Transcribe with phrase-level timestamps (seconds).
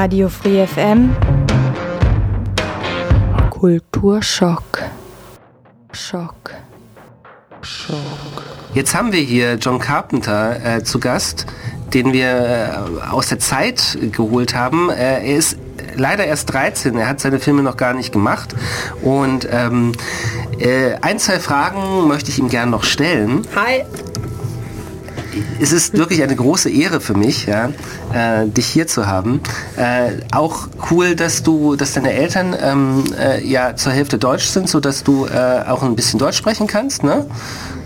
[0.00, 1.14] Radio Free FM.
[3.50, 4.78] Kulturschock.
[5.92, 6.54] Schock.
[7.60, 7.98] Schock.
[8.72, 11.44] Jetzt haben wir hier John Carpenter äh, zu Gast,
[11.92, 12.30] den wir
[13.02, 14.88] äh, aus der Zeit geholt haben.
[14.88, 15.58] Äh, er ist
[15.96, 18.54] leider erst 13, er hat seine Filme noch gar nicht gemacht.
[19.02, 19.92] Und ähm,
[20.58, 23.42] äh, ein, zwei Fragen möchte ich ihm gerne noch stellen.
[23.54, 23.84] Hi
[25.60, 27.70] es ist wirklich eine große Ehre für mich, ja,
[28.12, 29.40] äh, dich hier zu haben.
[29.76, 34.68] Äh, auch cool, dass du, dass deine Eltern ähm, äh, ja zur Hälfte Deutsch sind,
[34.68, 37.26] so dass du äh, auch ein bisschen Deutsch sprechen kannst, ne?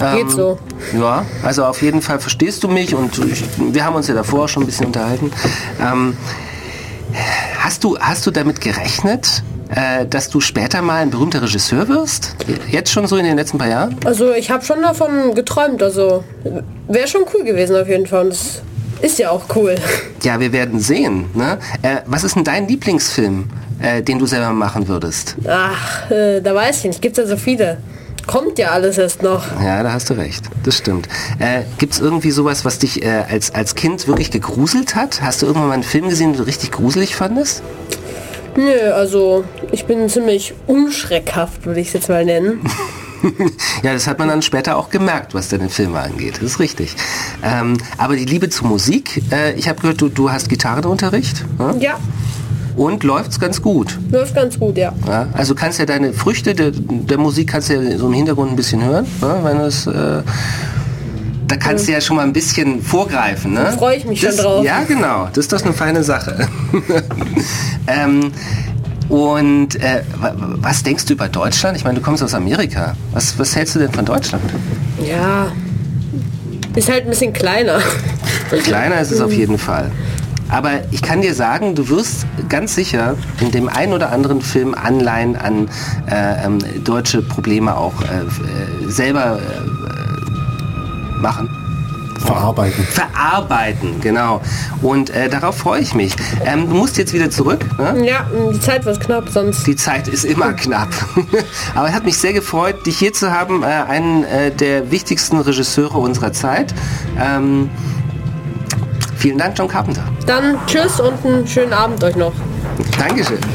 [0.00, 0.58] Ähm, Geht so.
[0.98, 4.48] Ja, also auf jeden Fall verstehst du mich und ich, wir haben uns ja davor
[4.48, 5.32] schon ein bisschen unterhalten.
[5.80, 6.16] Ähm,
[7.58, 9.42] hast du, hast du damit gerechnet,
[9.74, 12.36] äh, dass du später mal ein berühmter Regisseur wirst?
[12.70, 13.96] Jetzt schon so in den letzten paar Jahren?
[14.04, 15.82] Also ich habe schon davon geträumt.
[15.82, 16.24] Also
[16.88, 18.22] wäre schon cool gewesen auf jeden Fall.
[18.24, 18.62] Und das
[19.00, 19.74] ist ja auch cool.
[20.24, 21.26] Ja, wir werden sehen.
[21.34, 21.58] Ne?
[21.82, 23.48] Äh, was ist denn dein Lieblingsfilm,
[23.80, 25.36] äh, den du selber machen würdest?
[25.46, 27.02] Ach, äh, da weiß ich nicht.
[27.02, 27.78] Gibt es ja so viele.
[28.26, 29.44] Kommt ja alles erst noch.
[29.62, 30.44] Ja, da hast du recht.
[30.64, 31.08] Das stimmt.
[31.38, 35.22] Äh, Gibt es irgendwie sowas, was dich äh, als, als Kind wirklich gegruselt hat?
[35.22, 37.62] Hast du irgendwann mal einen Film gesehen, den du richtig gruselig fandest?
[38.58, 42.60] Nö, also ich bin ziemlich unschreckhaft, würde ich es jetzt mal nennen.
[43.84, 46.38] ja, das hat man dann später auch gemerkt, was deine Filme angeht.
[46.38, 46.96] Das ist richtig.
[47.44, 51.44] Ähm, aber die Liebe zur Musik, äh, ich habe gehört, du, du hast Gitarrenunterricht.
[51.60, 51.74] Ja.
[51.78, 51.98] ja.
[52.76, 53.96] Und läuft's ganz gut.
[54.10, 54.92] Läuft ganz gut, ja.
[55.06, 58.56] ja also kannst ja deine Früchte der, der Musik kannst ja so im Hintergrund ein
[58.56, 60.22] bisschen hören, ja, wenn es äh,
[61.48, 63.54] da kannst du ja schon mal ein bisschen vorgreifen.
[63.54, 63.72] Ne?
[63.76, 64.64] Freue ich mich das, schon drauf.
[64.64, 65.28] Ja, genau.
[65.32, 66.48] Das ist doch eine feine Sache.
[67.86, 68.32] ähm,
[69.08, 70.02] und äh,
[70.60, 71.76] was denkst du über Deutschland?
[71.76, 72.94] Ich meine, du kommst aus Amerika.
[73.12, 74.44] Was, was hältst du denn von Deutschland?
[75.02, 75.50] Ja,
[76.74, 77.80] ist halt ein bisschen kleiner.
[78.64, 79.90] Kleiner ist es auf jeden Fall.
[80.50, 84.74] Aber ich kann dir sagen, du wirst ganz sicher in dem einen oder anderen Film
[84.74, 85.68] Anleihen an
[86.10, 90.07] äh, ähm, deutsche Probleme auch äh, äh selber äh,
[91.20, 91.48] machen.
[92.18, 92.84] Verarbeiten.
[92.84, 94.40] Verarbeiten, genau.
[94.82, 96.14] Und äh, darauf freue ich mich.
[96.44, 97.64] Ähm, du musst jetzt wieder zurück.
[97.78, 98.06] Ne?
[98.06, 99.66] Ja, die Zeit wird knapp, sonst.
[99.66, 100.88] Die Zeit ist immer knapp.
[101.74, 105.38] Aber es hat mich sehr gefreut, dich hier zu haben, äh, einen äh, der wichtigsten
[105.38, 106.74] Regisseure unserer Zeit.
[107.20, 107.70] Ähm,
[109.16, 110.02] vielen Dank, John Carpenter.
[110.26, 112.32] Dann tschüss und einen schönen Abend euch noch.
[112.98, 113.38] Dankeschön.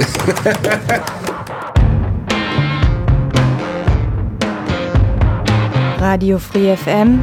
[5.99, 7.21] Radio Free FM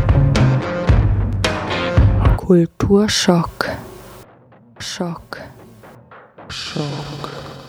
[2.51, 3.79] Kulturschock.
[4.81, 5.41] Schock.
[6.49, 7.60] Schock.